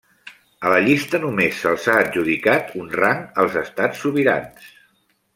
A 0.67 0.69
la 0.73 0.77
llista 0.85 1.17
només 1.25 1.59
se'ls 1.65 1.85
ha 1.93 1.97
adjudicat 2.05 2.71
un 2.83 2.89
rang 3.01 3.21
als 3.43 3.57
estats 3.65 4.01
sobirans. 4.05 4.73